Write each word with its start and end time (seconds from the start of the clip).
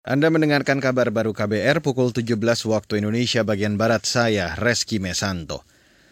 Anda 0.00 0.32
mendengarkan 0.32 0.80
kabar 0.80 1.12
baru 1.12 1.36
KBR 1.36 1.84
pukul 1.84 2.08
17 2.08 2.32
waktu 2.72 3.04
Indonesia 3.04 3.44
bagian 3.44 3.76
Barat 3.76 4.08
saya, 4.08 4.56
Reski 4.56 4.96
Mesanto. 4.96 5.60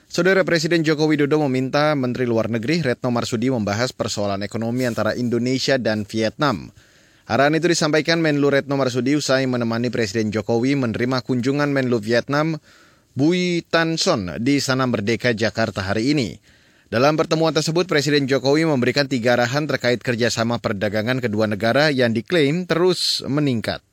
Saudara 0.05 0.45
Presiden 0.45 0.85
Joko 0.85 1.09
Widodo 1.09 1.41
meminta 1.49 1.97
Menteri 1.97 2.29
Luar 2.29 2.53
Negeri 2.53 2.85
Retno 2.85 3.09
Marsudi 3.09 3.49
membahas 3.49 3.97
persoalan 3.97 4.45
ekonomi 4.45 4.85
antara 4.85 5.17
Indonesia 5.17 5.81
dan 5.81 6.05
Vietnam. 6.05 6.69
Arahan 7.25 7.57
itu 7.57 7.65
disampaikan 7.73 8.21
Menlu 8.21 8.53
Retno 8.53 8.77
Marsudi 8.77 9.17
usai 9.17 9.49
menemani 9.49 9.89
Presiden 9.89 10.29
Jokowi 10.37 10.77
menerima 10.77 11.25
kunjungan 11.25 11.73
Menlu 11.73 11.97
Vietnam 11.97 12.61
Bui 13.17 13.65
Tan 13.73 13.97
Son 13.97 14.37
di 14.37 14.61
Sana 14.61 14.85
Merdeka 14.85 15.33
Jakarta 15.33 15.81
hari 15.81 16.13
ini. 16.13 16.37
Dalam 16.89 17.21
pertemuan 17.21 17.53
tersebut, 17.53 17.85
Presiden 17.85 18.25
Jokowi 18.25 18.65
memberikan 18.65 19.05
tiga 19.05 19.37
arahan 19.37 19.69
terkait 19.69 20.01
kerjasama 20.01 20.57
perdagangan 20.57 21.21
kedua 21.21 21.45
negara 21.45 21.93
yang 21.93 22.17
diklaim 22.17 22.65
terus 22.65 23.21
meningkat. 23.29 23.85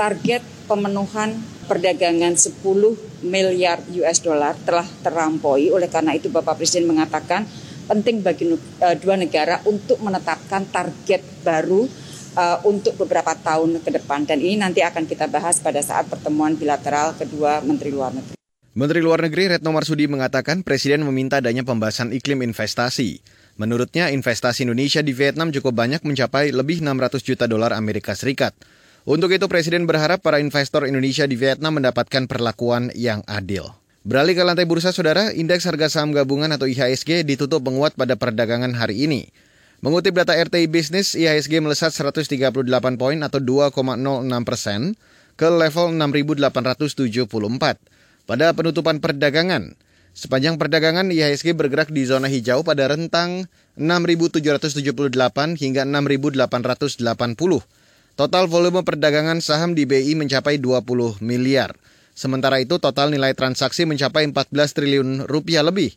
Target 0.00 0.40
pemenuhan 0.64 1.36
perdagangan 1.68 2.32
10 2.32 2.64
miliar 3.28 3.84
US 4.00 4.24
dollar 4.24 4.56
telah 4.64 4.88
terlampaui. 5.04 5.68
Oleh 5.68 5.92
karena 5.92 6.16
itu, 6.16 6.32
Bapak 6.32 6.56
Presiden 6.56 6.88
mengatakan 6.88 7.44
penting 7.92 8.24
bagi 8.24 8.48
uh, 8.56 8.96
dua 8.96 9.20
negara 9.20 9.60
untuk 9.68 10.00
menetapkan 10.00 10.64
target 10.72 11.20
baru 11.44 11.84
uh, 12.40 12.64
untuk 12.64 12.96
beberapa 13.04 13.36
tahun 13.36 13.84
ke 13.84 14.00
depan. 14.00 14.24
Dan 14.24 14.40
ini 14.40 14.56
nanti 14.56 14.80
akan 14.80 15.04
kita 15.04 15.28
bahas 15.28 15.60
pada 15.60 15.84
saat 15.84 16.08
pertemuan 16.08 16.56
bilateral 16.56 17.12
kedua 17.20 17.60
Menteri 17.60 17.92
Luar 17.92 18.16
Negeri. 18.16 18.43
Menteri 18.74 19.06
Luar 19.06 19.22
Negeri 19.22 19.54
Retno 19.54 19.70
Marsudi 19.70 20.10
mengatakan 20.10 20.66
Presiden 20.66 21.06
meminta 21.06 21.38
adanya 21.38 21.62
pembahasan 21.62 22.10
iklim 22.10 22.42
investasi. 22.42 23.22
Menurutnya, 23.54 24.10
investasi 24.10 24.66
Indonesia 24.66 24.98
di 24.98 25.14
Vietnam 25.14 25.54
cukup 25.54 25.78
banyak 25.78 26.02
mencapai 26.02 26.50
lebih 26.50 26.82
600 26.82 27.22
juta 27.22 27.46
dolar 27.46 27.70
Amerika 27.70 28.18
Serikat. 28.18 28.50
Untuk 29.06 29.30
itu, 29.30 29.46
Presiden 29.46 29.86
berharap 29.86 30.26
para 30.26 30.42
investor 30.42 30.90
Indonesia 30.90 31.22
di 31.22 31.38
Vietnam 31.38 31.78
mendapatkan 31.78 32.26
perlakuan 32.26 32.90
yang 32.98 33.22
adil. 33.30 33.70
Beralih 34.02 34.34
ke 34.34 34.42
lantai 34.42 34.66
bursa, 34.66 34.90
saudara, 34.90 35.30
indeks 35.30 35.70
harga 35.70 35.86
saham 35.86 36.10
gabungan 36.10 36.50
atau 36.50 36.66
IHSG 36.66 37.22
ditutup 37.22 37.62
menguat 37.62 37.94
pada 37.94 38.18
perdagangan 38.18 38.74
hari 38.74 39.06
ini. 39.06 39.30
Mengutip 39.86 40.18
data 40.18 40.34
RTI 40.34 40.66
Business, 40.66 41.14
IHSG 41.14 41.62
melesat 41.62 41.94
138 41.94 42.50
poin 42.98 43.18
atau 43.22 43.38
2,06 43.38 43.70
persen 44.42 44.98
ke 45.38 45.46
level 45.46 45.94
6.874 45.94 47.93
pada 48.24 48.52
penutupan 48.56 49.00
perdagangan. 49.00 49.76
Sepanjang 50.14 50.62
perdagangan, 50.62 51.10
IHSG 51.10 51.58
bergerak 51.58 51.90
di 51.90 52.06
zona 52.06 52.30
hijau 52.30 52.62
pada 52.62 52.86
rentang 52.86 53.50
6.778 53.74 55.10
hingga 55.58 55.82
6.880. 55.82 57.02
Total 58.14 58.44
volume 58.46 58.86
perdagangan 58.86 59.42
saham 59.42 59.74
di 59.74 59.90
BI 59.90 60.14
mencapai 60.14 60.62
20 60.62 61.18
miliar. 61.18 61.74
Sementara 62.14 62.62
itu 62.62 62.78
total 62.78 63.10
nilai 63.10 63.34
transaksi 63.34 63.82
mencapai 63.90 64.30
14 64.30 64.54
triliun 64.54 65.26
rupiah 65.26 65.66
lebih. 65.66 65.90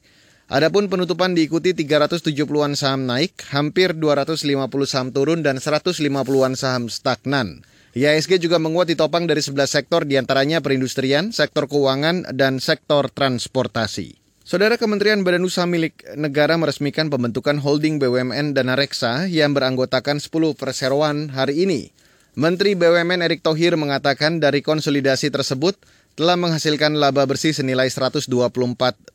Adapun 0.50 0.90
penutupan 0.90 1.38
diikuti 1.38 1.78
370-an 1.78 2.74
saham 2.74 3.06
naik, 3.06 3.38
hampir 3.54 3.94
250 3.94 4.50
saham 4.90 5.14
turun 5.14 5.46
dan 5.46 5.62
150-an 5.62 6.58
saham 6.58 6.90
stagnan. 6.90 7.62
IHSG 7.98 8.38
juga 8.38 8.62
menguat 8.62 8.94
ditopang 8.94 9.26
dari 9.26 9.42
11 9.42 9.66
sektor 9.66 10.06
di 10.06 10.22
antaranya 10.22 10.62
perindustrian, 10.62 11.34
sektor 11.34 11.66
keuangan, 11.66 12.30
dan 12.38 12.62
sektor 12.62 13.10
transportasi. 13.10 14.14
Saudara 14.46 14.78
Kementerian 14.78 15.26
Badan 15.26 15.42
Usaha 15.42 15.66
milik 15.66 16.06
negara 16.14 16.62
meresmikan 16.62 17.10
pembentukan 17.10 17.58
holding 17.58 17.98
BUMN 17.98 18.54
Dana 18.54 18.78
Reksa 18.78 19.26
yang 19.26 19.58
beranggotakan 19.58 20.22
10 20.22 20.30
perseroan 20.54 21.34
hari 21.34 21.66
ini. 21.66 21.90
Menteri 22.38 22.78
BUMN 22.78 23.26
Erick 23.26 23.42
Thohir 23.42 23.74
mengatakan 23.82 24.38
dari 24.38 24.62
konsolidasi 24.62 25.34
tersebut 25.34 25.82
telah 26.14 26.38
menghasilkan 26.38 27.02
laba 27.02 27.26
bersih 27.26 27.50
senilai 27.50 27.90
124 27.90 28.30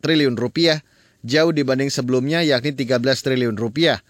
triliun 0.02 0.34
rupiah, 0.34 0.82
jauh 1.22 1.54
dibanding 1.54 1.86
sebelumnya 1.86 2.42
yakni 2.42 2.74
13 2.74 2.98
triliun 2.98 3.54
rupiah. 3.54 4.02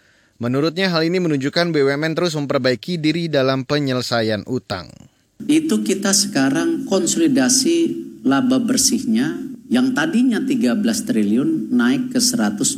Menurutnya 0.42 0.91
hal 0.91 1.06
ini 1.06 1.22
menunjukkan 1.22 1.70
BUMN 1.70 2.19
terus 2.19 2.34
memperbaiki 2.34 2.98
diri 2.98 3.30
dalam 3.30 3.62
penyelesaian 3.62 4.42
utang. 4.50 4.91
Itu 5.47 5.86
kita 5.86 6.10
sekarang 6.10 6.82
konsolidasi 6.91 7.94
laba 8.26 8.58
bersihnya 8.58 9.38
yang 9.70 9.94
tadinya 9.94 10.42
13 10.42 10.82
triliun 10.82 11.70
naik 11.70 12.10
ke 12.10 12.19
124 12.19 12.75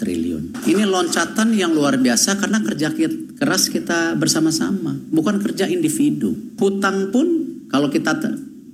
triliun. 0.00 0.64
Ini 0.64 0.88
loncatan 0.88 1.52
yang 1.52 1.76
luar 1.76 2.00
biasa 2.00 2.40
karena 2.40 2.64
kerja 2.64 2.88
keras 3.36 3.68
kita 3.68 4.16
bersama-sama, 4.16 4.96
bukan 5.12 5.44
kerja 5.44 5.68
individu. 5.68 6.32
Hutang 6.56 7.12
pun 7.12 7.28
kalau 7.68 7.92
kita 7.92 8.16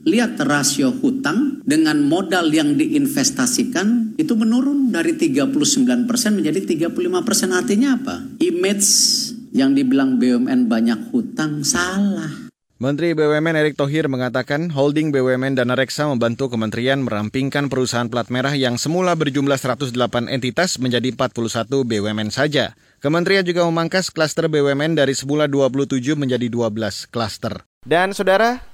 lihat 0.04 0.36
rasio 0.44 0.92
hutang 0.92 1.64
dengan 1.64 2.04
modal 2.04 2.52
yang 2.52 2.76
diinvestasikan 2.76 4.14
itu 4.20 4.36
menurun 4.36 4.92
dari 4.92 5.16
39% 5.16 6.04
menjadi 6.32 6.60
35%. 6.92 7.50
Artinya 7.50 7.96
apa? 7.96 8.16
Image 8.40 8.88
yang 9.56 9.72
dibilang 9.72 10.20
BUMN 10.20 10.68
banyak 10.68 11.10
hutang 11.10 11.64
salah. 11.64 12.44
Menteri 12.74 13.14
BUMN 13.14 13.54
Erick 13.54 13.78
Thohir 13.80 14.10
mengatakan 14.10 14.68
holding 14.68 15.14
BUMN 15.14 15.56
Dana 15.56 15.78
Reksa 15.78 16.10
membantu 16.10 16.52
kementerian 16.52 17.06
merampingkan 17.06 17.70
perusahaan 17.70 18.10
plat 18.10 18.28
merah 18.34 18.52
yang 18.52 18.76
semula 18.76 19.14
berjumlah 19.14 19.56
108 19.56 19.94
entitas 20.28 20.76
menjadi 20.82 21.14
41 21.14 21.70
BUMN 21.70 22.28
saja. 22.34 22.74
Kementerian 22.98 23.46
juga 23.46 23.62
memangkas 23.64 24.10
klaster 24.10 24.50
BUMN 24.50 24.98
dari 24.98 25.14
semula 25.14 25.46
27 25.46 26.02
menjadi 26.18 26.50
12 26.50 27.08
klaster. 27.14 27.62
Dan 27.86 28.10
saudara, 28.10 28.73